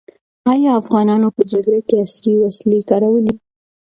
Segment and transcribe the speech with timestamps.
[0.51, 3.33] ایا افغانانو په جګړه کې عصري وسلې کارولې؟